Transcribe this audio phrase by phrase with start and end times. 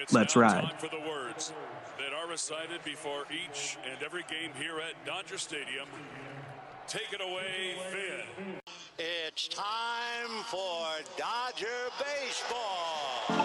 [0.00, 0.62] It's Let's now ride.
[0.64, 1.52] time for the words
[1.98, 5.88] that are recited before each and every game here at Dodger Stadium.
[6.86, 8.60] Take it away, Vin.
[8.98, 10.86] It's time for
[11.16, 11.66] Dodger
[11.98, 13.36] Baseball.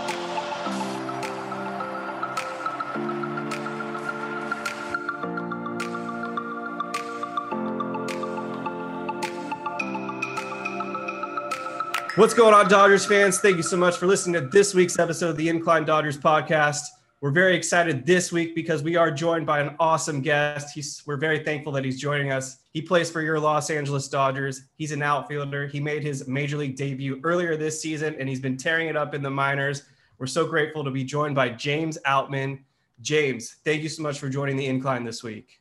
[12.21, 13.39] What's going on, Dodgers fans?
[13.39, 16.83] Thank you so much for listening to this week's episode of the Incline Dodgers podcast.
[17.19, 20.71] We're very excited this week because we are joined by an awesome guest.
[20.71, 22.59] He's, we're very thankful that he's joining us.
[22.73, 24.65] He plays for your Los Angeles Dodgers.
[24.75, 25.65] He's an outfielder.
[25.65, 29.15] He made his major league debut earlier this season, and he's been tearing it up
[29.15, 29.81] in the minors.
[30.19, 32.59] We're so grateful to be joined by James Outman.
[33.01, 35.59] James, thank you so much for joining the Incline this week.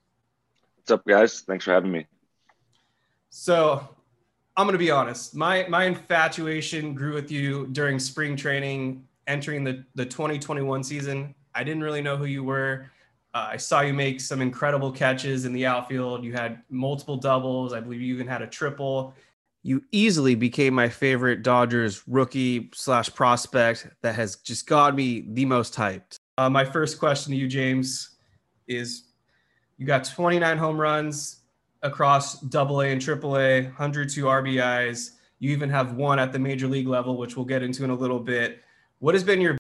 [0.77, 1.41] What's up, guys?
[1.41, 2.07] Thanks for having me.
[3.31, 3.97] So
[4.57, 5.35] I'm going to be honest.
[5.35, 11.35] My my infatuation grew with you during spring training, entering the the 2021 season.
[11.55, 12.91] I didn't really know who you were.
[13.33, 16.25] Uh, I saw you make some incredible catches in the outfield.
[16.25, 17.73] You had multiple doubles.
[17.73, 19.15] I believe you even had a triple.
[19.63, 25.45] You easily became my favorite Dodgers rookie slash prospect that has just got me the
[25.45, 26.17] most hyped.
[26.39, 28.17] Uh, my first question to you, James,
[28.67, 29.05] is
[29.77, 31.40] you got 29 home runs,
[31.83, 35.13] across double A and triple A, 102 RBIs.
[35.39, 37.95] You even have one at the major league level, which we'll get into in a
[37.95, 38.63] little bit.
[38.99, 39.57] What has been your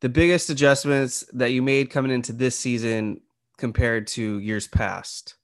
[0.00, 3.20] the biggest adjustments that you made coming into this season
[3.56, 5.34] compared to years past?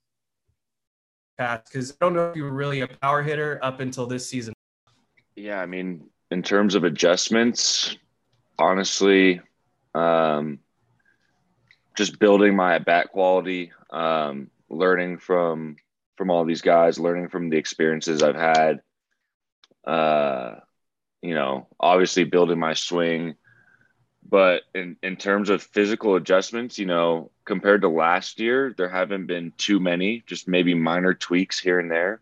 [1.39, 4.29] Past, because I don't know if you were really a power hitter up until this
[4.29, 4.55] season.
[5.35, 7.97] Yeah, I mean, in terms of adjustments,
[8.59, 9.41] honestly,
[9.95, 10.61] um,
[11.97, 15.77] just building my bat quality, um, learning from
[16.17, 18.81] from all these guys, learning from the experiences I've had.
[19.85, 20.57] Uh,
[21.21, 23.37] you know, obviously building my swing,
[24.29, 29.27] but in in terms of physical adjustments, you know, compared to last year, there haven't
[29.27, 30.23] been too many.
[30.27, 32.21] Just maybe minor tweaks here and there.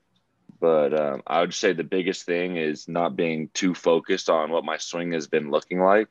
[0.61, 4.65] But um, I would say the biggest thing is not being too focused on what
[4.65, 6.09] my swing has been looking like.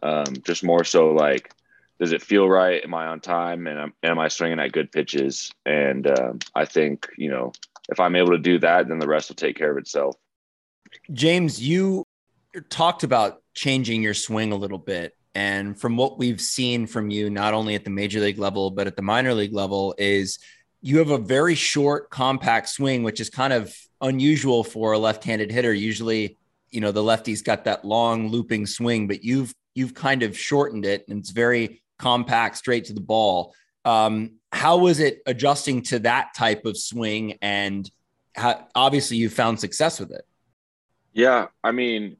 [0.00, 1.52] Um, just more so like
[1.98, 2.82] does it feel right?
[2.82, 3.66] Am I on time?
[3.66, 5.50] And am, am I swinging at good pitches?
[5.66, 7.52] And um, I think, you know,
[7.88, 10.14] if I'm able to do that, then the rest will take care of itself.
[11.12, 12.04] James, you
[12.70, 15.14] talked about changing your swing a little bit.
[15.34, 18.86] And from what we've seen from you, not only at the major league level, but
[18.86, 20.38] at the minor league level, is
[20.80, 25.24] you have a very short, compact swing, which is kind of unusual for a left
[25.24, 25.72] handed hitter.
[25.72, 26.36] Usually,
[26.70, 30.84] you know, the lefty's got that long looping swing, but you've you've kind of shortened
[30.84, 33.54] it and it's very compact, straight to the ball.
[33.84, 37.38] Um, how was it adjusting to that type of swing?
[37.42, 37.90] And
[38.34, 40.26] how, obviously, you found success with it.
[41.12, 42.16] Yeah, I mean,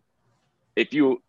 [0.77, 1.23] if you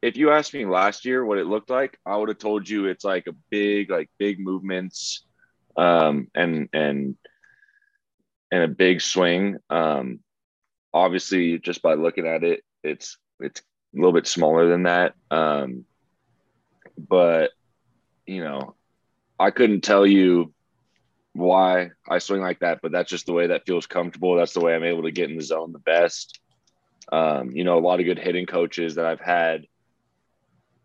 [0.00, 2.86] if you asked me last year what it looked like, I would have told you
[2.86, 5.26] it's like a big, like big movements,
[5.76, 7.16] um, and and
[8.50, 9.58] and a big swing.
[9.70, 10.20] Um,
[10.94, 15.14] obviously, just by looking at it, it's it's a little bit smaller than that.
[15.30, 15.84] Um,
[16.96, 17.50] but
[18.28, 18.74] you know,
[19.40, 20.52] I couldn't tell you
[21.32, 24.36] why I swing like that, but that's just the way that feels comfortable.
[24.36, 26.38] That's the way I'm able to get in the zone the best.
[27.10, 29.66] Um, you know, a lot of good hitting coaches that I've had,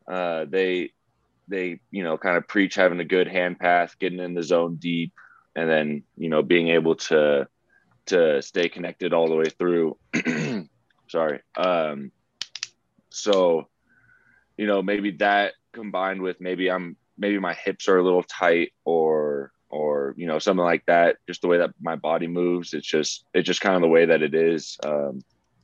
[0.08, 0.92] uh, they,
[1.50, 4.76] they, you know, kind of preach having a good hand path, getting in the zone
[4.76, 5.12] deep,
[5.54, 7.48] and then, you know, being able to,
[8.06, 9.98] to stay connected all the way through.
[11.10, 11.42] Sorry.
[11.58, 12.12] Um,
[13.10, 13.68] so,
[14.56, 18.74] you know, maybe that combined with maybe I'm maybe my hips are a little tight
[18.86, 22.88] or or you know something like that just the way that my body moves it's
[22.88, 25.22] just it's just kind of the way that it is um,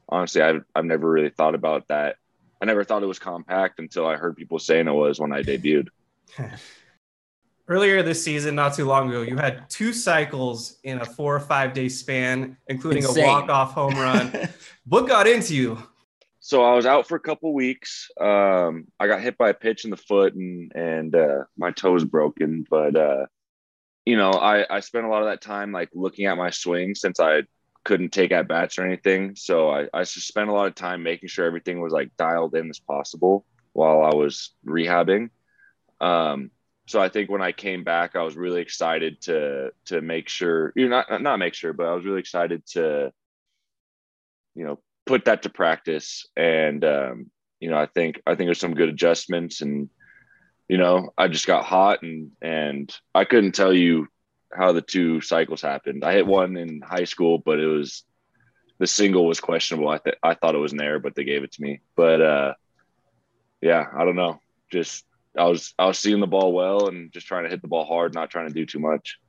[0.07, 2.15] honestly I've, I've never really thought about that
[2.61, 5.41] i never thought it was compact until i heard people saying it was when i
[5.41, 5.87] debuted
[7.69, 11.39] Earlier this season, not too long ago, you had two cycles in a four or
[11.39, 13.23] five day span, including Insane.
[13.23, 14.49] a walk off home run.
[14.87, 15.77] what got into you?
[16.39, 18.09] So I was out for a couple weeks.
[18.19, 21.93] Um, I got hit by a pitch in the foot and and uh, my toe
[21.93, 22.65] was broken.
[22.69, 23.25] But uh,
[24.05, 26.95] you know, I I spent a lot of that time like looking at my swing
[26.95, 27.43] since I
[27.83, 29.35] couldn't take at bats or anything.
[29.35, 32.55] So I I just spent a lot of time making sure everything was like dialed
[32.55, 35.29] in as possible while I was rehabbing.
[35.99, 36.51] Um,
[36.87, 40.71] so I think when I came back, I was really excited to to make sure
[40.75, 43.11] you know not not make sure, but I was really excited to
[44.55, 44.79] you know
[45.09, 46.25] put that to practice.
[46.37, 49.89] And um, you know i think i think there's some good adjustments and
[50.67, 54.07] you know i just got hot and and i couldn't tell you
[54.51, 56.03] how the two cycles happened.
[56.03, 58.03] I hit one in high school but it was
[58.79, 59.89] the single was questionable.
[59.89, 61.81] I th- i thought it was an error but they gave it to me.
[61.95, 62.53] But uh
[63.61, 64.39] yeah i don't know.
[64.71, 65.05] Just
[65.37, 67.85] I was I was seeing the ball well and just trying to hit the ball
[67.85, 69.19] hard, not trying to do too much.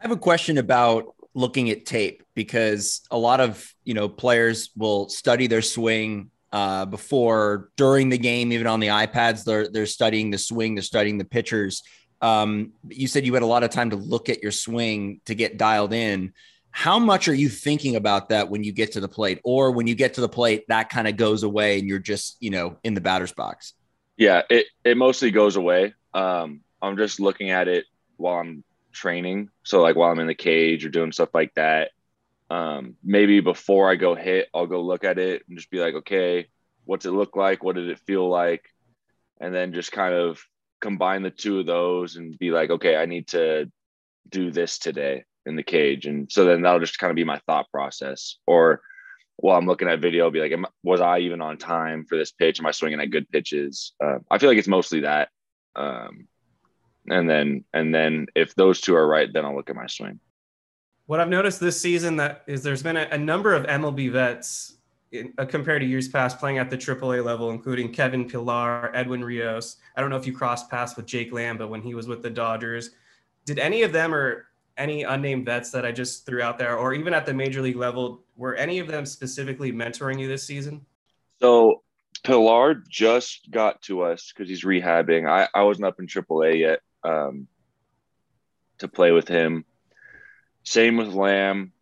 [0.00, 4.70] I have a question about looking at tape because a lot of you know players
[4.76, 9.44] will study their swing uh, before, during the game, even on the iPads.
[9.44, 11.82] They're they're studying the swing, they're studying the pitchers.
[12.20, 15.34] Um, you said you had a lot of time to look at your swing to
[15.34, 16.32] get dialed in.
[16.70, 19.86] How much are you thinking about that when you get to the plate, or when
[19.86, 22.76] you get to the plate, that kind of goes away and you're just you know
[22.84, 23.74] in the batter's box?
[24.16, 25.94] Yeah, it it mostly goes away.
[26.12, 27.86] Um, I'm just looking at it
[28.16, 29.50] while I'm training.
[29.62, 31.90] So like while I'm in the cage or doing stuff like that,
[32.50, 35.94] um, maybe before I go hit, I'll go look at it and just be like,
[35.94, 36.48] okay,
[36.84, 37.64] what's it look like?
[37.64, 38.64] What did it feel like?
[39.40, 40.42] And then just kind of
[40.80, 43.70] combine the two of those and be like, okay, I need to
[44.28, 46.06] do this today in the cage.
[46.06, 48.36] And so then that'll just kind of be my thought process.
[48.46, 48.82] Or
[49.36, 50.52] while I'm looking at video, I'll be like,
[50.82, 52.60] was I even on time for this pitch?
[52.60, 53.92] Am I swinging at good pitches?
[54.02, 55.30] Uh, I feel like it's mostly that.
[55.74, 56.28] Um,
[57.12, 60.18] and then and then if those two are right, then I'll look at my swing.
[61.06, 64.76] What I've noticed this season that is there's been a, a number of MLB vets
[65.10, 69.22] in, uh, compared to years past playing at the AAA level, including Kevin Pillar, Edwin
[69.22, 69.76] Rios.
[69.96, 72.22] I don't know if you crossed paths with Jake Lamb, but when he was with
[72.22, 72.90] the Dodgers,
[73.44, 74.46] did any of them or
[74.78, 77.76] any unnamed vets that I just threw out there, or even at the major league
[77.76, 80.86] level, were any of them specifically mentoring you this season?
[81.40, 81.82] So
[82.24, 85.28] Pillar just got to us because he's rehabbing.
[85.28, 87.48] I, I wasn't up in AAA yet um,
[88.78, 89.64] to play with him.
[90.64, 91.72] Same with Lamb.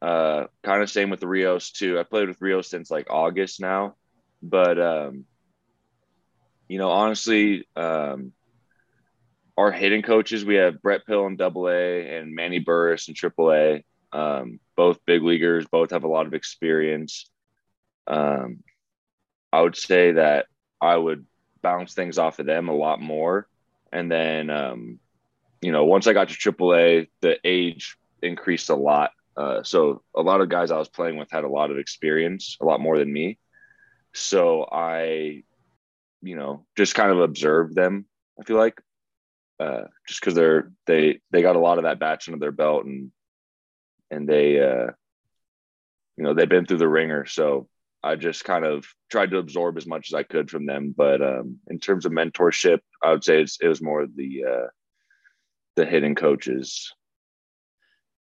[0.00, 1.98] Uh, kind of same with Rios too.
[1.98, 3.96] I played with Rios since like August now,
[4.42, 5.26] but um,
[6.68, 8.32] you know, honestly, um,
[9.58, 13.52] our hitting coaches we have Brett Pill in Double A and Manny Burriss in Triple
[13.52, 13.84] A.
[14.12, 17.30] Um, both big leaguers, both have a lot of experience.
[18.06, 18.62] Um,
[19.52, 20.46] I would say that
[20.80, 21.26] I would
[21.60, 23.46] bounce things off of them a lot more
[23.92, 24.98] and then, um,
[25.60, 29.10] you know, once I got to AAA, the age increased a lot.
[29.36, 32.56] Uh, so a lot of guys I was playing with had a lot of experience,
[32.60, 33.38] a lot more than me.
[34.12, 35.42] So I,
[36.22, 38.06] you know, just kind of observed them.
[38.38, 38.80] I feel like,
[39.58, 42.86] uh, just because they're they they got a lot of that batch under their belt
[42.86, 43.12] and
[44.10, 44.90] and they, uh,
[46.16, 47.26] you know, they've been through the ringer.
[47.26, 47.68] So
[48.02, 50.94] I just kind of tried to absorb as much as I could from them.
[50.96, 54.66] But um, in terms of mentorship, I would say it was more the uh,
[55.76, 56.92] the hidden coaches.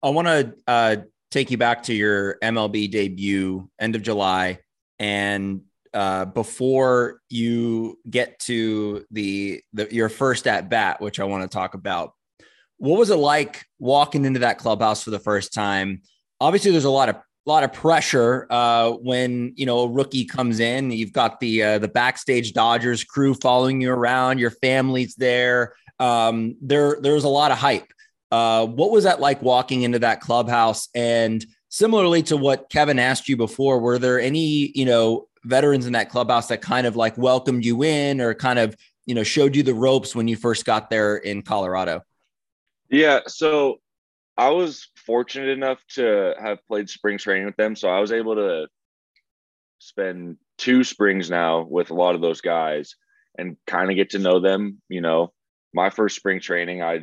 [0.03, 0.95] I want to uh,
[1.29, 4.59] take you back to your MLB debut, end of July,
[4.99, 5.61] and
[5.93, 11.53] uh, before you get to the, the your first at bat, which I want to
[11.53, 12.13] talk about.
[12.77, 16.01] What was it like walking into that clubhouse for the first time?
[16.39, 20.25] Obviously, there's a lot of a lot of pressure uh, when you know a rookie
[20.25, 20.91] comes in.
[20.91, 24.39] You've got the uh, the backstage Dodgers crew following you around.
[24.39, 25.73] Your family's there.
[25.99, 27.91] Um, there there's a lot of hype.
[28.31, 30.87] Uh, what was that like walking into that clubhouse?
[30.95, 35.93] And similarly to what Kevin asked you before, were there any you know veterans in
[35.93, 38.75] that clubhouse that kind of like welcomed you in or kind of
[39.07, 42.01] you know showed you the ropes when you first got there in Colorado?
[42.89, 43.79] Yeah, so
[44.41, 48.33] I was fortunate enough to have played spring training with them, so I was able
[48.37, 48.67] to
[49.77, 52.95] spend two springs now with a lot of those guys
[53.37, 54.81] and kind of get to know them.
[54.89, 55.31] You know,
[55.75, 57.01] my first spring training, I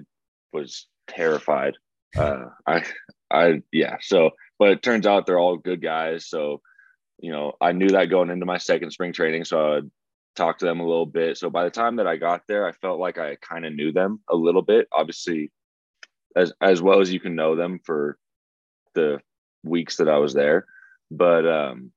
[0.53, 1.75] was terrified.
[2.17, 2.83] Uh, I,
[3.31, 3.99] I, yeah.
[4.01, 6.29] So, but it turns out they're all good guys.
[6.29, 6.61] So,
[7.21, 9.45] you know, I knew that going into my second spring training.
[9.45, 9.81] So I
[10.35, 11.39] talked to them a little bit.
[11.39, 13.93] So by the time that I got there, I felt like I kind of knew
[13.93, 14.89] them a little bit.
[14.91, 15.53] Obviously,
[16.37, 18.19] as as well as you can know them for
[18.95, 19.21] the
[19.65, 20.67] weeks that I was there.
[21.11, 21.93] But um,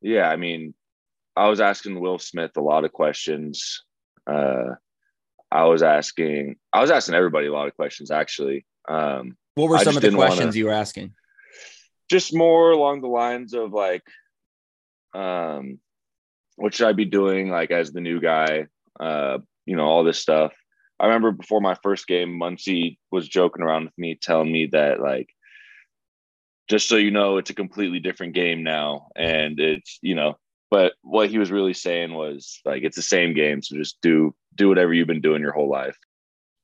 [0.00, 0.74] yeah, I mean,
[1.36, 3.82] I was asking Will Smith a lot of questions.
[4.26, 4.74] Uh,
[5.50, 8.64] I was asking, I was asking everybody a lot of questions actually.
[8.88, 11.14] Um, what were some of the questions wanna, you were asking?
[12.10, 14.02] Just more along the lines of like,
[15.14, 15.78] um,
[16.56, 18.66] what should I be doing like as the new guy?
[18.98, 20.52] Uh, you know, all this stuff.
[21.02, 25.00] I remember before my first game, Muncy was joking around with me, telling me that
[25.00, 25.34] like,
[26.68, 30.38] just so you know, it's a completely different game now, and it's you know.
[30.70, 34.32] But what he was really saying was like, it's the same game, so just do
[34.54, 35.98] do whatever you've been doing your whole life.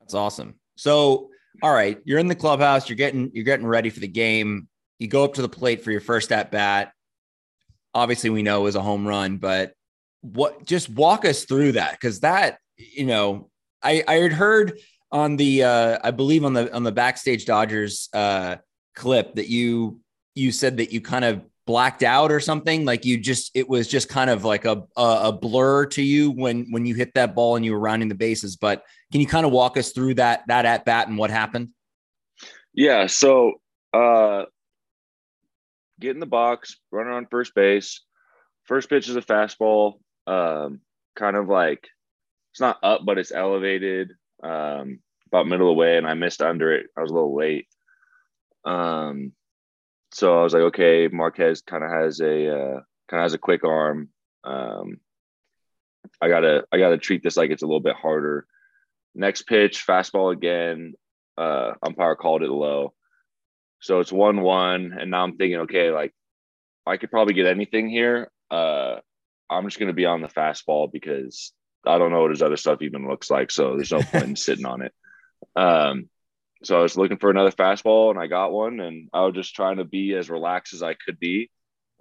[0.00, 0.54] That's awesome.
[0.76, 1.30] So,
[1.61, 2.88] all right, you're in the clubhouse.
[2.88, 4.68] You're getting you're getting ready for the game.
[5.00, 6.92] You go up to the plate for your first at bat.
[7.92, 9.73] Obviously, we know it was a home run, but
[10.21, 10.64] what?
[10.64, 13.50] Just walk us through that because that you know
[13.83, 14.79] I I had heard
[15.11, 18.57] on the uh, I believe on the on the backstage Dodgers uh,
[18.95, 20.01] clip that you
[20.35, 22.87] you said that you kind of blacked out or something?
[22.87, 26.67] Like you just it was just kind of like a a, blur to you when
[26.71, 28.57] when you hit that ball and you were rounding the bases.
[28.57, 31.69] But can you kind of walk us through that that at bat and what happened?
[32.73, 33.07] Yeah.
[33.07, 33.61] So
[33.93, 34.45] uh
[36.01, 38.01] get in the box, run on first base.
[38.65, 40.81] First pitch is a fastball, um,
[41.17, 41.87] kind of like
[42.59, 44.99] it's not up, but it's elevated um,
[45.29, 46.87] about middle of the way, and I missed under it.
[46.97, 47.69] I was a little late.
[48.65, 49.31] Um,
[50.11, 53.38] so I was like, okay, Marquez kind of has a uh, kind of has a
[53.38, 54.09] quick arm.
[54.43, 54.99] Um,
[56.21, 58.45] I gotta I gotta treat this like it's a little bit harder.
[59.15, 60.95] Next pitch, fastball again.
[61.37, 62.93] Uh, umpire called it low.
[63.79, 66.12] So it's one one, and now I'm thinking, okay, like
[66.85, 68.33] I could probably get anything here.
[68.50, 68.97] Uh,
[69.49, 71.53] I'm just gonna be on the fastball because
[71.87, 73.51] I don't know what his other stuff even looks like.
[73.51, 74.93] So there's no point in sitting on it.
[75.57, 76.09] Um,
[76.65, 79.55] so I was looking for another fastball, and I got one, and I was just
[79.55, 81.51] trying to be as relaxed as I could be.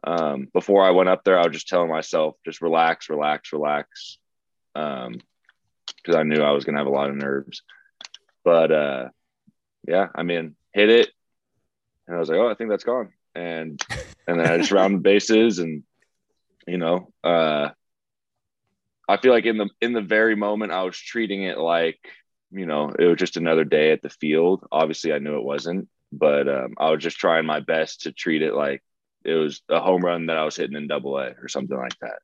[0.03, 4.17] Um, before I went up there, I was just telling myself, just relax, relax, relax,
[4.73, 7.61] because um, I knew I was gonna have a lot of nerves.
[8.43, 9.09] But uh,
[9.87, 11.11] yeah, I mean, hit it,
[12.07, 13.11] and I was like, oh, I think that's gone.
[13.35, 13.79] And
[14.27, 15.83] and then I just rounded bases and
[16.65, 17.69] you know, uh
[19.07, 21.99] I feel like in the in the very moment I was treating it like,
[22.51, 24.65] you know, it was just another day at the field.
[24.71, 28.41] Obviously I knew it wasn't, but um, I was just trying my best to treat
[28.41, 28.83] it like
[29.23, 31.97] it was a home run that I was hitting in double A or something like
[32.01, 32.19] that.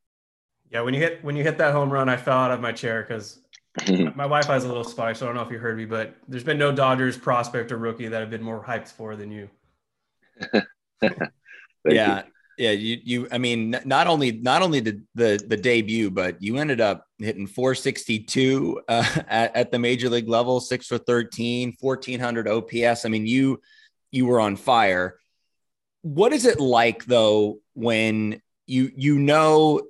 [0.70, 2.72] Yeah, when you hit when you hit that home run, I fell out of my
[2.72, 3.40] chair because
[3.88, 6.16] my Wi-Fi is a little spotty, so I don't know if you heard me, but
[6.28, 9.50] there's been no Dodgers prospect or rookie that I've been more hyped for than you.
[11.02, 12.24] yeah.
[12.24, 12.32] You.
[12.56, 16.56] Yeah, you you I mean not only not only the the the debut, but you
[16.56, 22.48] ended up hitting 462 uh, at, at the major league level, 6 for 13, 1400
[22.48, 23.04] OPS.
[23.04, 23.60] I mean, you
[24.12, 25.18] you were on fire.
[26.02, 29.82] What is it like though when you you know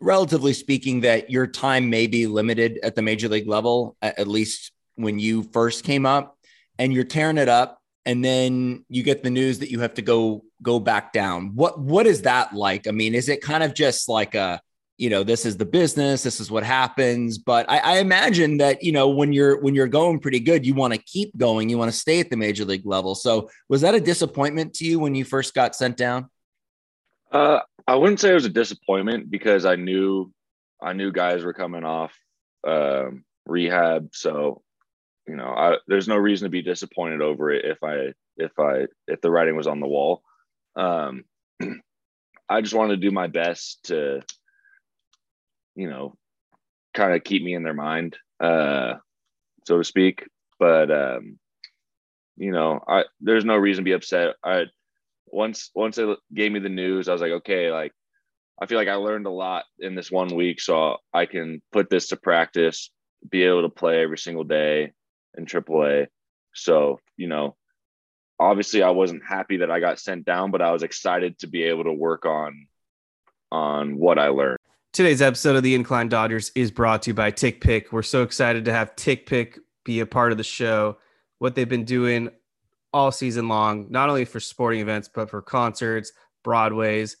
[0.00, 4.26] relatively speaking that your time may be limited at the major league level at, at
[4.26, 6.36] least when you first came up
[6.78, 10.02] and you're tearing it up and then you get the news that you have to
[10.02, 11.54] go go back down.
[11.54, 12.86] What what is that like?
[12.86, 14.60] I mean is it kind of just like a
[14.98, 18.84] you know this is the business this is what happens but I, I imagine that
[18.84, 21.78] you know when you're when you're going pretty good you want to keep going you
[21.78, 23.14] want to stay at the major league level.
[23.14, 26.30] So was that a disappointment to you when you first got sent down?
[27.30, 30.30] Uh i wouldn't say it was a disappointment because i knew
[30.80, 32.14] i knew guys were coming off
[32.66, 34.10] um, rehab.
[34.12, 34.62] So
[35.26, 38.86] you know, I, there's no reason to be disappointed over it if I if I
[39.06, 40.22] if the writing was on the wall.
[40.76, 41.24] Um,
[42.48, 44.22] I just wanted to do my best to,
[45.74, 46.14] you know,
[46.94, 48.94] kind of keep me in their mind, uh,
[49.66, 50.26] so to speak.
[50.58, 51.38] But um,
[52.36, 54.36] you know, I there's no reason to be upset.
[54.44, 54.64] I
[55.26, 57.92] once once they gave me the news, I was like, okay, like
[58.60, 61.90] I feel like I learned a lot in this one week, so I can put
[61.90, 62.90] this to practice,
[63.30, 64.92] be able to play every single day,
[65.36, 66.06] in AAA.
[66.54, 67.56] So, you know,
[68.42, 71.62] obviously I wasn't happy that I got sent down, but I was excited to be
[71.62, 72.66] able to work on
[73.50, 74.58] on what I learned.
[74.92, 77.92] Today's episode of the Incline Dodgers is brought to you by TickPick.
[77.92, 80.98] We're so excited to have TickPick be a part of the show.
[81.38, 82.30] What they've been doing
[82.92, 86.12] all season long, not only for sporting events, but for concerts,
[86.44, 87.16] Broadways,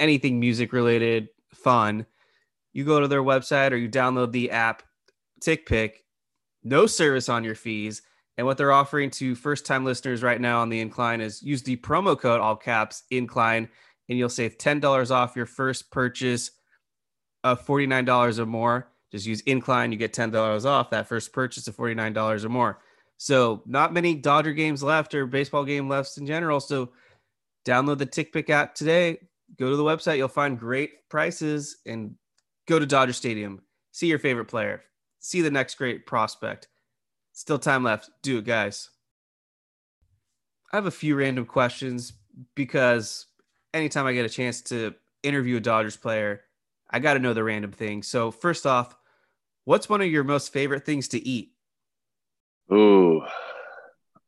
[0.00, 2.06] anything music related, fun.
[2.72, 4.82] You go to their website or you download the app
[5.40, 5.92] TickPick
[6.64, 8.02] no service on your fees.
[8.38, 11.62] And what they're offering to first time listeners right now on the incline is use
[11.62, 13.68] the promo code all caps incline
[14.08, 16.52] and you'll save $10 off your first purchase
[17.44, 18.88] of $49 or more.
[19.10, 22.78] Just use incline, you get $10 off that first purchase of $49 or more.
[23.16, 26.60] So, not many Dodger games left or baseball game left in general.
[26.60, 26.90] So,
[27.66, 29.18] download the TickPick app today.
[29.58, 32.14] Go to the website, you'll find great prices and
[32.68, 33.62] go to Dodger Stadium.
[33.90, 34.84] See your favorite player
[35.20, 36.68] see the next great prospect.
[37.38, 38.10] Still time left.
[38.22, 38.90] Do it, guys.
[40.72, 42.12] I have a few random questions
[42.56, 43.26] because
[43.72, 46.40] anytime I get a chance to interview a Dodgers player,
[46.90, 48.02] I got to know the random thing.
[48.02, 48.96] So, first off,
[49.66, 51.52] what's one of your most favorite things to eat?
[52.72, 53.22] Ooh,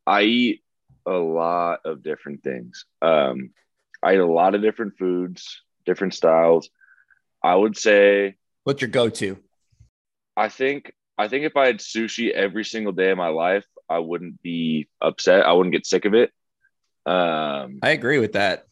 [0.07, 0.61] I eat
[1.05, 2.85] a lot of different things.
[3.01, 3.49] Um,
[4.01, 6.69] I eat a lot of different foods, different styles.
[7.43, 8.37] I would say.
[8.63, 9.37] What's your go to?
[10.37, 13.99] I think I think if I had sushi every single day of my life, I
[13.99, 15.45] wouldn't be upset.
[15.45, 16.31] I wouldn't get sick of it.
[17.05, 18.65] Um, I agree with that.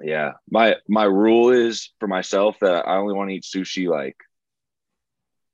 [0.00, 4.16] Yeah, my my rule is for myself that I only want to eat sushi like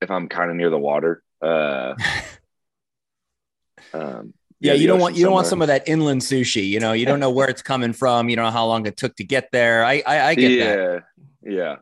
[0.02, 1.22] if I'm kind of near the water.
[1.40, 1.94] Uh,
[3.94, 6.68] um, Yeah, the you don't want you don't want some of that inland sushi.
[6.68, 8.28] You know, you don't know where it's coming from.
[8.28, 9.84] You don't know how long it took to get there.
[9.84, 11.02] I I, I get that.
[11.42, 11.76] yeah, yeah.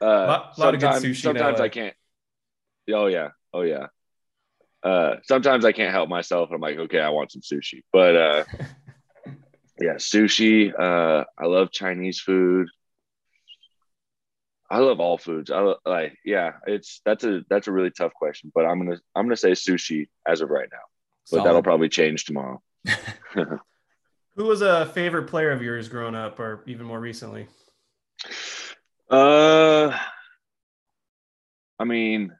[0.00, 1.94] Uh, Lot- lot of good sometimes, sushi sometimes I can't.
[2.92, 3.86] Oh yeah, oh yeah.
[4.82, 6.50] Uh, sometimes I can't help myself.
[6.52, 8.44] I'm like, okay, I want some sushi, but uh,
[9.80, 10.72] yeah, sushi.
[10.78, 12.68] Uh, I love Chinese food.
[14.70, 15.50] I love all foods.
[15.50, 16.52] I lo- like, yeah.
[16.66, 20.08] It's that's a that's a really tough question, but I'm gonna I'm gonna say sushi
[20.26, 20.78] as of right now,
[21.30, 22.62] but that'll probably change tomorrow.
[23.34, 27.48] Who was a favorite player of yours growing up, or even more recently?
[29.08, 29.96] Uh,
[31.78, 32.32] I mean,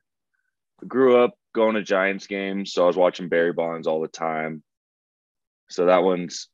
[0.86, 4.62] grew up going to Giants games, so I was watching Barry Bonds all the time.
[5.68, 6.48] So that one's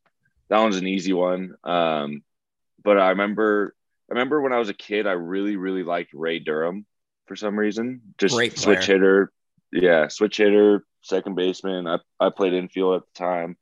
[0.48, 1.54] that one's an easy one.
[1.64, 2.22] Um,
[2.82, 3.74] but I remember
[4.10, 6.86] I remember when I was a kid, I really really liked Ray Durham
[7.26, 8.00] for some reason.
[8.18, 9.32] Just switch hitter,
[9.72, 11.86] yeah, switch hitter, second baseman.
[11.86, 13.56] I I played infield at the time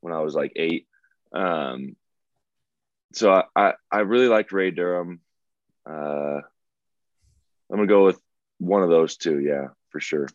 [0.00, 0.86] when I was like eight.
[1.32, 1.96] Um,
[3.12, 5.20] so I I, I really liked Ray Durham.
[5.88, 6.40] Uh,
[7.70, 8.20] I'm gonna go with
[8.58, 9.40] one of those two.
[9.40, 10.28] Yeah, for sure.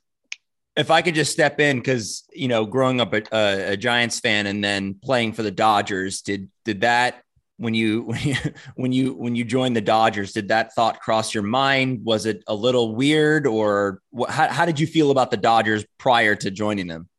[0.75, 4.19] If I could just step in, because you know, growing up a, a, a Giants
[4.19, 7.23] fan and then playing for the Dodgers, did did that
[7.57, 8.35] when you when you
[8.75, 12.03] when you when you joined the Dodgers, did that thought cross your mind?
[12.03, 15.85] Was it a little weird, or what, how how did you feel about the Dodgers
[15.97, 17.09] prior to joining them?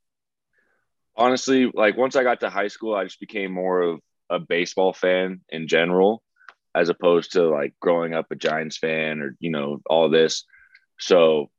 [1.16, 4.00] Honestly, like once I got to high school, I just became more of
[4.30, 6.22] a baseball fan in general,
[6.74, 10.44] as opposed to like growing up a Giants fan or you know all this.
[10.98, 11.50] So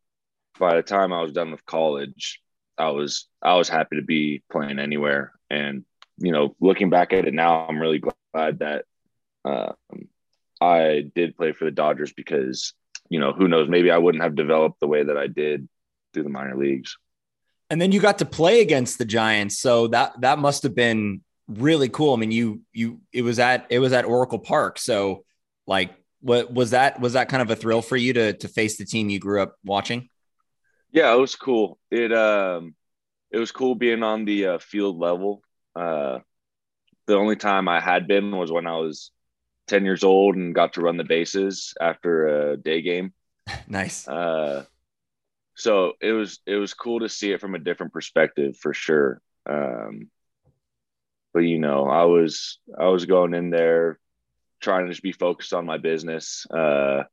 [0.60, 2.42] by the time I was done with college,
[2.78, 5.34] I was I was happy to be playing anywhere.
[5.50, 5.86] And
[6.18, 8.02] you know, looking back at it now, I'm really
[8.34, 8.86] glad that
[9.44, 9.76] um,
[10.62, 12.74] I did play for the Dodgers because
[13.10, 15.68] you know who knows maybe I wouldn't have developed the way that I did
[16.14, 16.98] through the minor leagues.
[17.70, 21.22] And then you got to play against the Giants, so that that must have been
[21.48, 22.14] really cool.
[22.14, 25.24] I mean, you you it was at it was at Oracle Park, so
[25.68, 28.78] like what was that was that kind of a thrill for you to to face
[28.78, 30.10] the team you grew up watching?
[30.96, 31.78] Yeah, it was cool.
[31.92, 32.74] It um,
[33.30, 35.42] it was cool being on the uh, field level.
[35.76, 36.20] Uh,
[37.06, 39.12] the only time I had been was when I was
[39.68, 43.14] ten years old and got to run the bases after a day game.
[43.68, 44.08] Nice.
[44.08, 44.64] Uh,
[45.56, 49.22] so it was it was cool to see it from a different perspective for sure.
[49.46, 50.10] Um,
[51.34, 54.00] but you know, I was I was going in there
[54.62, 57.04] trying to just be focused on my business, uh,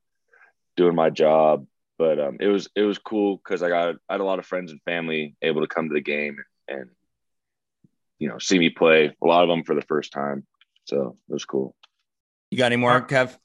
[0.76, 1.66] doing my job.
[2.02, 4.44] But um, it was it was cool because I got I had a lot of
[4.44, 6.36] friends and family able to come to the game
[6.66, 6.90] and
[8.18, 9.14] you know see me play.
[9.22, 10.44] A lot of them for the first time,
[10.82, 11.76] so it was cool.
[12.50, 13.38] You got any more, Kev?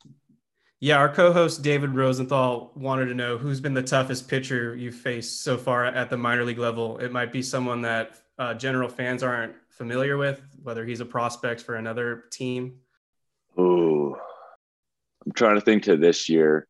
[0.80, 5.44] Yeah, our co-host David Rosenthal wanted to know who's been the toughest pitcher you've faced
[5.44, 6.98] so far at the minor league level.
[6.98, 11.62] It might be someone that uh, general fans aren't familiar with, whether he's a prospect
[11.62, 12.80] for another team.
[13.60, 14.18] Ooh,
[15.24, 16.68] I'm trying to think to this year.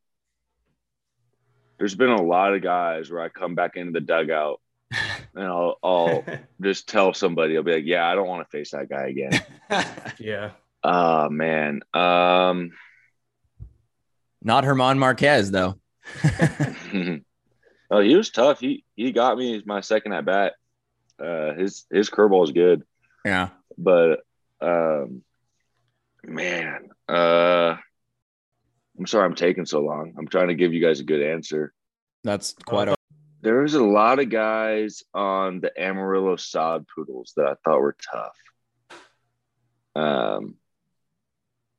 [1.78, 4.60] There's been a lot of guys where I come back into the dugout
[5.36, 6.24] and I'll, I'll
[6.62, 9.42] just tell somebody, I'll be like, yeah, I don't want to face that guy again.
[10.20, 10.52] yeah.
[10.84, 11.82] Oh man.
[11.94, 12.72] Um,
[14.42, 15.76] Not German Marquez though.
[17.92, 18.60] oh, he was tough.
[18.60, 20.54] He he got me my second at bat.
[21.20, 22.84] Uh, his his curveball is good,
[23.26, 23.50] Yeah.
[23.78, 24.20] but
[24.62, 25.24] um,
[26.24, 27.76] man, uh,
[28.98, 30.14] I'm sorry I'm taking so long.
[30.18, 31.74] I'm trying to give you guys a good answer.
[32.24, 32.96] That's quite a
[33.42, 37.96] There was a lot of guys on the Amarillo sod poodles that I thought were
[38.12, 38.38] tough.
[39.96, 40.56] Um,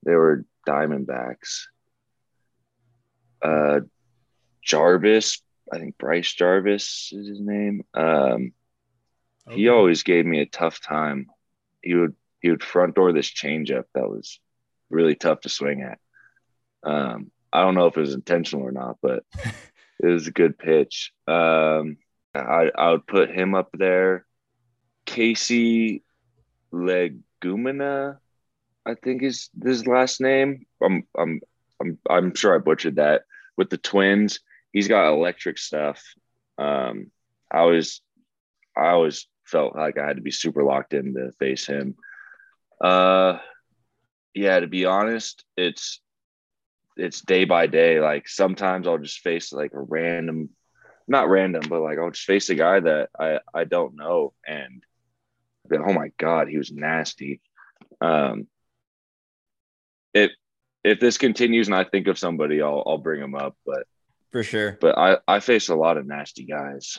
[0.05, 1.65] they were Diamondbacks.
[3.43, 3.81] Uh,
[4.63, 7.85] Jarvis, I think Bryce Jarvis is his name.
[7.95, 8.53] Um,
[9.51, 11.27] he always gave me a tough time.
[11.81, 14.41] He would he would front door this changeup that was
[14.91, 15.99] really tough to swing at.
[16.89, 19.25] Um, I don't know if it was intentional or not, but
[20.01, 21.13] it was a good pitch.
[21.27, 21.99] Um,
[22.35, 24.25] I I would put him up there.
[25.05, 26.03] Casey
[26.73, 28.19] Legumina,
[28.87, 30.67] I think is his last name.
[30.83, 31.41] I'm I'm
[31.81, 33.23] I'm I'm sure I butchered that.
[33.57, 34.41] With the Twins,
[34.73, 36.03] he's got electric stuff.
[36.57, 37.11] Um,
[37.51, 38.01] I was
[38.77, 41.97] I always felt like I had to be super locked in to face him.
[42.81, 43.39] Uh,
[44.35, 46.01] yeah, to be honest, it's
[46.99, 48.01] it's day by day.
[48.01, 50.51] Like sometimes I'll just face like a random,
[51.07, 54.83] not random, but like I'll just face a guy that I I don't know, and
[55.71, 57.41] like, oh my god, he was nasty.
[58.01, 58.49] Um,
[60.15, 60.33] if
[60.85, 63.57] if this continues and I think of somebody, I'll I'll bring him up.
[63.65, 63.85] But
[64.31, 64.77] for sure.
[64.81, 66.99] but I I face a lot of nasty guys.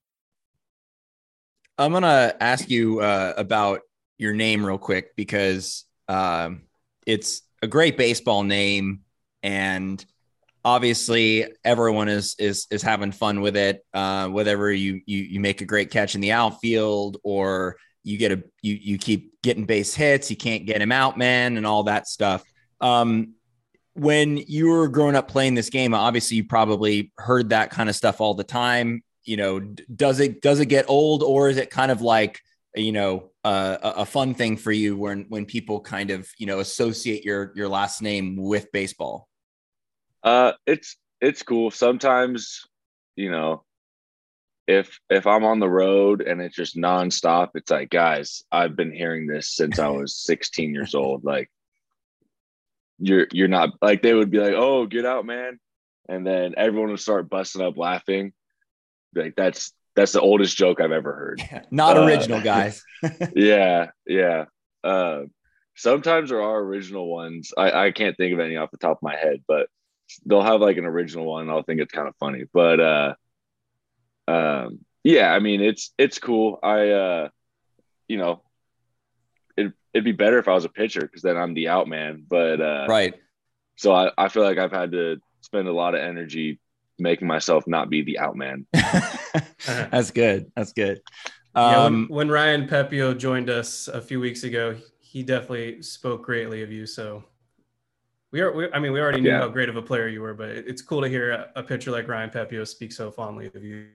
[1.81, 3.81] I'm gonna ask you uh, about
[4.19, 6.61] your name real quick because um,
[7.07, 9.01] it's a great baseball name,
[9.41, 10.03] and
[10.63, 13.83] obviously everyone is is is having fun with it.
[13.95, 18.31] Uh, whether you you you make a great catch in the outfield or you get
[18.31, 21.83] a you you keep getting base hits, you can't get him out, man, and all
[21.83, 22.43] that stuff.
[22.79, 23.33] Um,
[23.93, 27.95] when you were growing up playing this game, obviously you probably heard that kind of
[27.95, 31.69] stuff all the time you know, does it does it get old, or is it
[31.69, 32.39] kind of like
[32.75, 36.59] you know uh, a fun thing for you when when people kind of you know
[36.59, 39.27] associate your your last name with baseball?
[40.23, 41.71] Uh, it's it's cool.
[41.71, 42.65] Sometimes,
[43.15, 43.63] you know,
[44.67, 48.91] if if I'm on the road and it's just nonstop, it's like, guys, I've been
[48.91, 51.23] hearing this since I was 16 years old.
[51.23, 51.49] Like,
[52.99, 55.59] you're you're not like they would be like, oh, get out, man,
[56.07, 58.33] and then everyone would start busting up laughing,
[59.15, 61.39] like that's that's the oldest joke I've ever heard.
[61.39, 62.83] Yeah, not uh, original, guys.
[63.35, 64.45] yeah, yeah.
[64.83, 65.23] Uh,
[65.75, 67.51] sometimes there are original ones.
[67.57, 69.67] I, I can't think of any off the top of my head, but
[70.25, 71.49] they'll have like an original one.
[71.49, 72.45] I'll think it's kind of funny.
[72.51, 73.13] But uh,
[74.27, 76.59] um, yeah, I mean it's it's cool.
[76.63, 77.29] I uh,
[78.07, 78.43] you know,
[79.57, 82.25] it it'd be better if I was a pitcher because then I'm the out man.
[82.27, 83.13] But uh, right.
[83.75, 86.59] So I, I feel like I've had to spend a lot of energy
[87.01, 88.65] making myself not be the outman.
[89.65, 90.51] That's good.
[90.55, 91.01] That's good.
[91.53, 95.81] Um, yeah, when, um, when, Ryan Pepiot joined us a few weeks ago, he definitely
[95.81, 96.85] spoke greatly of you.
[96.85, 97.23] So
[98.31, 99.39] we are, we, I mean, we already knew yeah.
[99.39, 101.91] how great of a player you were, but it's cool to hear a, a pitcher
[101.91, 103.87] like Ryan Pepiot speak so fondly of you.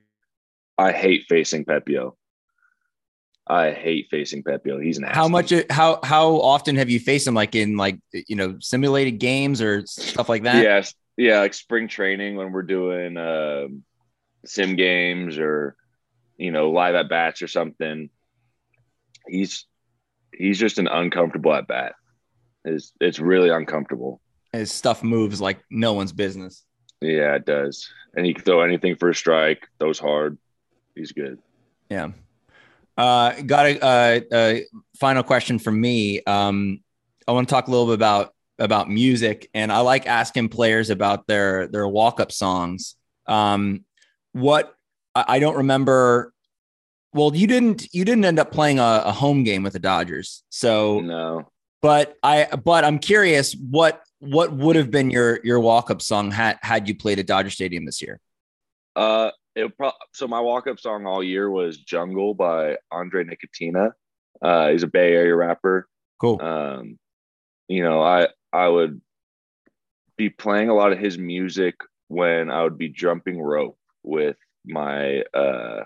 [0.76, 2.12] I hate facing Pepiot.
[3.46, 4.82] I hate facing Pepiot.
[4.82, 7.34] He's an how much how how often have you faced him?
[7.34, 10.62] Like in like you know simulated games or stuff like that?
[10.62, 13.66] Yes, yeah, like spring training when we're doing uh,
[14.44, 15.76] sim games or
[16.36, 18.10] you know live at bats or something.
[19.28, 19.66] He's
[20.32, 21.94] he's just an uncomfortable at bat.
[22.64, 24.20] It's it's really uncomfortable.
[24.52, 26.64] His stuff moves like no one's business.
[27.00, 27.90] Yeah, it does.
[28.14, 29.68] And he can throw anything for a strike.
[29.78, 30.38] Throws hard.
[30.94, 31.38] He's good.
[31.90, 32.12] Yeah.
[32.96, 34.64] Uh, got a, uh, a
[34.98, 36.22] final question from me.
[36.24, 36.80] Um,
[37.28, 40.90] I want to talk a little bit about about music, and I like asking players
[40.90, 42.96] about their their walk up songs.
[43.26, 43.84] Um,
[44.32, 44.74] what
[45.14, 46.32] I don't remember.
[47.12, 50.42] Well, you didn't you didn't end up playing a, a home game with the Dodgers,
[50.50, 51.50] so no.
[51.80, 56.30] But I but I'm curious what what would have been your your walk up song
[56.30, 58.20] had had you played at Dodger Stadium this year?
[58.94, 63.92] Uh, it pro- so my walk up song all year was "Jungle" by Andre Nickatina.
[64.42, 65.88] Uh, he's a Bay Area rapper.
[66.20, 66.40] Cool.
[66.40, 66.98] Um,
[67.68, 69.00] you know, I I would
[70.16, 71.74] be playing a lot of his music
[72.08, 75.82] when I would be jumping rope with my uh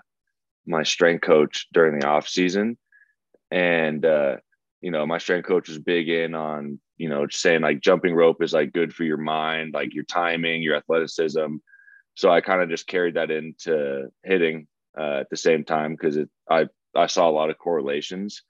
[0.67, 2.79] my strength coach during the off season,
[3.51, 4.37] and uh,
[4.81, 8.43] you know my strength coach was big in on you know saying like jumping rope
[8.43, 11.57] is like good for your mind, like your timing, your athleticism.
[12.15, 16.17] So I kind of just carried that into hitting uh, at the same time because
[16.17, 18.43] it I I saw a lot of correlations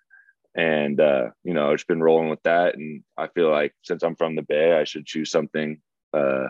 [0.55, 2.77] and uh, you know, I've just been rolling with that.
[2.77, 5.81] And I feel like since I'm from the Bay, I should choose something
[6.13, 6.49] uh,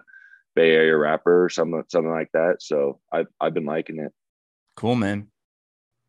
[0.54, 2.56] Bay Area rapper or something something like that.
[2.60, 4.12] So I've I've been liking it.
[4.76, 5.28] Cool, man.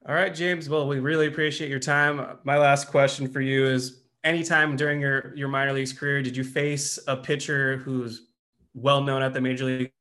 [0.07, 0.67] All right, James.
[0.67, 2.39] Well, we really appreciate your time.
[2.43, 6.43] My last question for you is: Anytime during your your minor leagues career, did you
[6.43, 8.27] face a pitcher who's
[8.73, 9.91] well known at the major league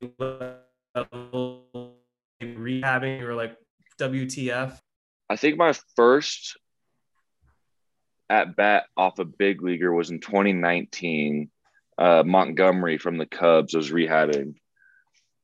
[0.95, 1.97] level,
[2.43, 3.57] rehabbing or like
[3.99, 4.79] WTF?
[5.29, 6.57] I think my first
[8.31, 11.51] at bat off a big leaguer was in 2019.
[11.99, 14.55] Uh, Montgomery from the Cubs was rehabbing.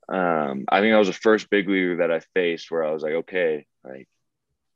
[0.09, 3.03] Um, I think that was the first big leaguer that I faced where I was
[3.03, 4.09] like, okay, like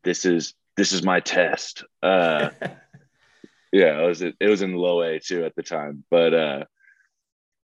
[0.03, 1.85] this is this is my test.
[2.03, 2.51] Uh,
[3.73, 6.65] yeah, it was it was in low A too at the time, but uh,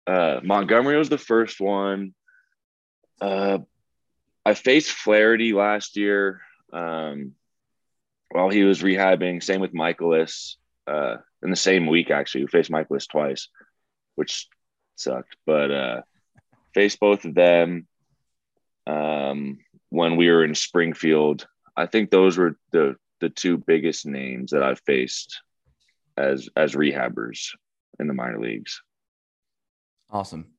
[0.07, 2.15] uh, Montgomery was the first one.
[3.21, 3.59] Uh,
[4.45, 6.41] I faced Flaherty last year.
[6.73, 7.33] Um,
[8.31, 9.43] while he was rehabbing.
[9.43, 12.45] Same with Mikolas uh, in the same week, actually.
[12.45, 13.49] We faced Mikolas twice,
[14.15, 14.49] which
[14.97, 16.03] sucked, but uh,
[16.75, 17.87] faced both of them
[18.87, 19.59] um,
[19.91, 21.47] when we were in Springfield.
[21.77, 25.41] I think those were the the two biggest names that I've faced
[26.17, 27.51] as as rehabbers
[27.99, 28.83] in the minor leagues.
[30.11, 30.56] Awesome.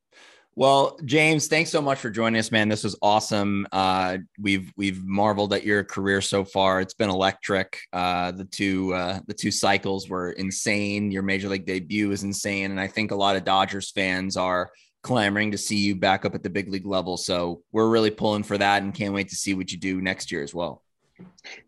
[0.57, 2.67] Well, James, thanks so much for joining us, man.
[2.67, 3.67] This was awesome.
[3.71, 6.81] Uh, we've we've marveled at your career so far.
[6.81, 7.77] It's been electric.
[7.93, 11.11] Uh, the two uh, the two cycles were insane.
[11.11, 14.71] Your major league debut was insane, and I think a lot of Dodgers fans are
[15.03, 17.17] clamoring to see you back up at the big league level.
[17.17, 20.31] So we're really pulling for that, and can't wait to see what you do next
[20.31, 20.81] year as well.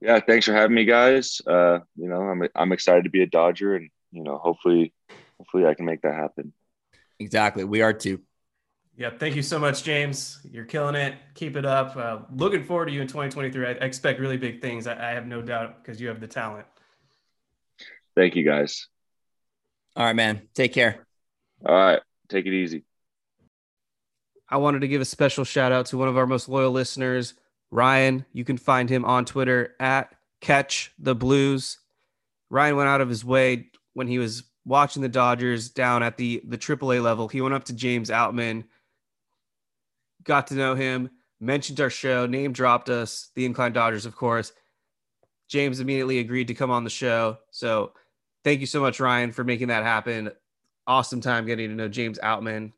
[0.01, 1.43] Yeah, thanks for having me, guys.
[1.45, 4.95] Uh, you know, I'm I'm excited to be a Dodger, and you know, hopefully,
[5.37, 6.53] hopefully, I can make that happen.
[7.19, 8.21] Exactly, we are too.
[8.99, 10.45] Yeah, thank you so much, James.
[10.51, 11.15] You're killing it.
[11.33, 11.95] Keep it up.
[11.95, 13.65] Uh, looking forward to you in 2023.
[13.65, 14.87] I, I expect really big things.
[14.87, 16.67] I, I have no doubt because you have the talent.
[18.13, 18.87] Thank you, guys.
[19.95, 20.41] All right, man.
[20.53, 21.07] Take care.
[21.65, 22.01] All right.
[22.27, 22.83] Take it easy.
[24.49, 27.35] I wanted to give a special shout out to one of our most loyal listeners,
[27.71, 28.25] Ryan.
[28.33, 31.77] You can find him on Twitter at Catch the Blues.
[32.49, 36.41] Ryan went out of his way when he was watching the Dodgers down at the
[36.45, 37.29] the AAA level.
[37.29, 38.65] He went up to James Outman
[40.29, 44.53] got to know him, mentioned our show, name dropped us, the Incline Dodgers, of course.
[45.47, 47.39] James immediately agreed to come on the show.
[47.49, 47.93] So
[48.43, 50.29] thank you so much, Ryan, for making that happen.
[50.85, 52.73] Awesome time getting to know James Outman.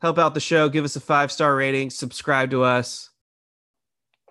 [0.00, 3.10] Help out the show, give us a five star rating, subscribe to us,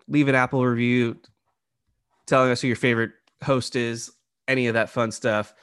[0.08, 1.18] leave an Apple review
[2.26, 3.12] telling us who your favorite
[3.44, 4.10] host is,
[4.48, 5.54] any of that fun stuff.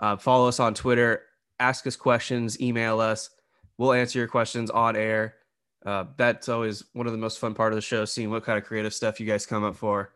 [0.00, 1.22] Uh, follow us on Twitter,
[1.60, 3.30] ask us questions, email us.
[3.78, 5.36] We'll answer your questions on air.
[5.84, 8.58] Uh, that's always one of the most fun part of the show, seeing what kind
[8.58, 10.12] of creative stuff you guys come up for.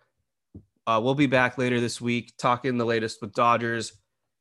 [0.86, 3.94] Uh, we'll be back later this week talking the latest with Dodgers.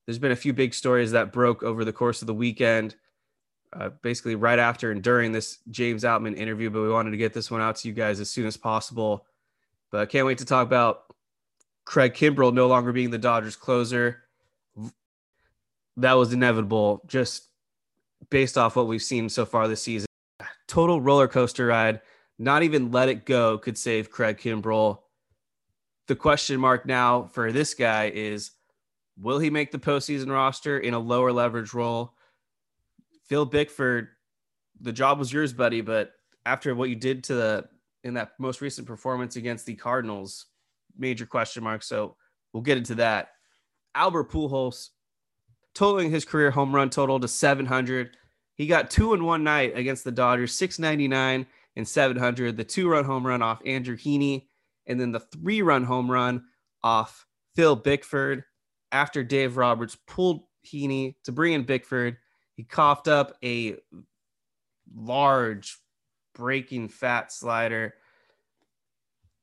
[0.05, 2.95] There's been a few big stories that broke over the course of the weekend,
[3.71, 7.33] uh, basically right after and during this James Outman interview, but we wanted to get
[7.33, 9.25] this one out to you guys as soon as possible.
[9.91, 11.03] But I can't wait to talk about
[11.85, 14.23] Craig Kimbrel no longer being the Dodgers closer.
[15.95, 17.47] That was inevitable, just
[18.29, 20.07] based off what we've seen so far this season
[20.67, 22.01] total roller coaster ride.
[22.39, 24.99] Not even let it go could save Craig Kimbrel.
[26.07, 28.51] The question mark now for this guy is
[29.17, 32.13] will he make the postseason roster in a lower leverage role?
[33.29, 34.09] Phil Bickford,
[34.81, 36.11] the job was yours, buddy, but
[36.45, 37.65] after what you did to the
[38.03, 40.47] in that most recent performance against the Cardinals,
[40.97, 41.83] major question mark.
[41.83, 42.17] So
[42.51, 43.29] we'll get into that.
[43.95, 44.89] Albert Pujols
[45.73, 48.17] totaling his career home run total to 700
[48.55, 52.57] he got two in one night against the Dodgers, 699 and 700.
[52.57, 54.47] The two run home run off Andrew Heaney,
[54.87, 56.43] and then the three run home run
[56.83, 58.43] off Phil Bickford
[58.91, 62.17] after Dave Roberts pulled Heaney to bring in Bickford.
[62.55, 63.77] He coughed up a
[64.95, 65.77] large
[66.35, 67.95] breaking fat slider.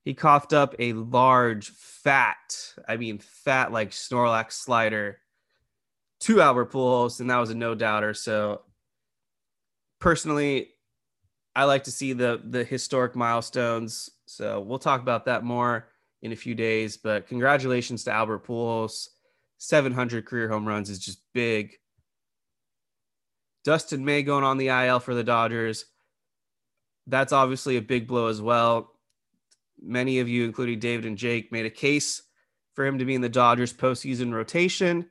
[0.04, 5.18] He coughed up a large fat, I mean, fat like Snorlax slider
[6.20, 8.14] two Albert Pujols, and that was a no doubter.
[8.14, 8.62] So
[10.00, 10.70] personally,
[11.54, 14.10] I like to see the the historic milestones.
[14.26, 15.88] So we'll talk about that more
[16.22, 16.96] in a few days.
[16.96, 19.08] But congratulations to Albert Pujols.
[19.58, 21.74] 700 career home runs is just big.
[23.62, 25.84] Dustin May going on the IL for the Dodgers.
[27.06, 28.92] That's obviously a big blow as well.
[29.82, 32.22] many of you, including David and Jake, made a case
[32.74, 35.10] for him to be in the Dodgers postseason rotation.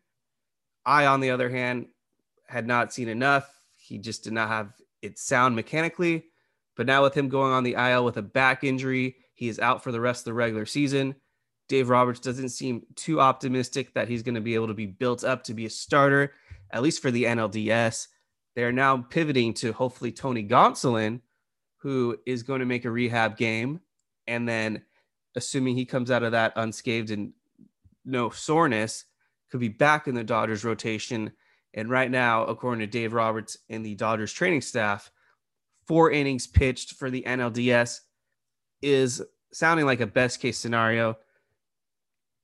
[0.85, 1.87] I, on the other hand,
[2.47, 3.58] had not seen enough.
[3.89, 6.25] He just did not have it sound mechanically.
[6.77, 9.83] But now, with him going on the IL with a back injury, he is out
[9.83, 11.15] for the rest of the regular season.
[11.67, 15.23] Dave Roberts doesn't seem too optimistic that he's going to be able to be built
[15.23, 16.33] up to be a starter,
[16.71, 18.07] at least for the NLDS.
[18.55, 21.21] They are now pivoting to hopefully Tony Gonsolin,
[21.77, 23.81] who is going to make a rehab game.
[24.27, 24.83] And then,
[25.35, 27.33] assuming he comes out of that unscathed and
[28.05, 29.05] no soreness,
[29.51, 31.31] could be back in the Dodgers rotation.
[31.73, 35.11] And right now, according to Dave Roberts and the Dodgers training staff,
[35.87, 37.99] four innings pitched for the NLDS
[38.81, 41.17] is sounding like a best case scenario.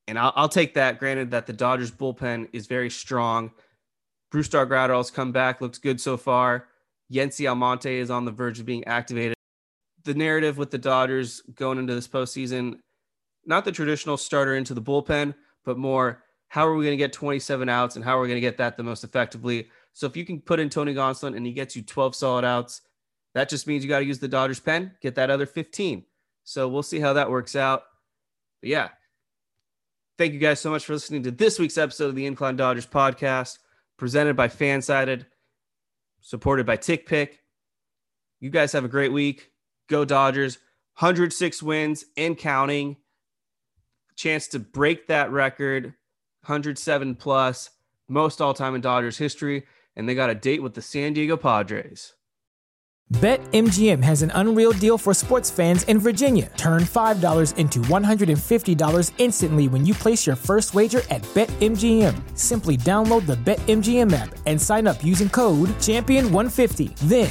[0.08, 0.98] And I'll, I'll take that.
[0.98, 3.50] Granted that the Dodgers bullpen is very strong.
[4.32, 6.68] Brusdar Graterol's come back, looks good so far.
[7.12, 9.34] Yency Almonte is on the verge of being activated.
[10.04, 12.78] The narrative with the Dodgers going into this postseason,
[13.44, 15.34] not the traditional starter into the bullpen,
[15.64, 18.36] but more how are we going to get 27 outs and how are we going
[18.36, 19.68] to get that the most effectively?
[19.92, 22.82] So if you can put in Tony Gonsolin and he gets you 12 solid outs,
[23.34, 26.04] that just means you got to use the Dodgers pen, get that other 15.
[26.44, 27.82] So we'll see how that works out.
[28.60, 28.88] But yeah,
[30.16, 32.86] thank you guys so much for listening to this week's episode of the Incline Dodgers
[32.86, 33.58] podcast,
[33.96, 35.26] presented by Fansided,
[36.20, 37.38] supported by TickPick.
[38.40, 39.50] You guys have a great week.
[39.88, 40.58] Go Dodgers.
[40.98, 42.96] 106 wins and counting.
[44.14, 45.94] Chance to break that record.
[46.46, 47.70] 107 plus,
[48.08, 49.66] most all time in Dodgers history.
[49.96, 52.14] And they got a date with the San Diego Padres.
[53.14, 56.50] BetMGM has an unreal deal for sports fans in Virginia.
[56.56, 62.36] Turn $5 into $150 instantly when you place your first wager at BetMGM.
[62.36, 66.96] Simply download the BetMGM app and sign up using code Champion150.
[67.04, 67.30] Then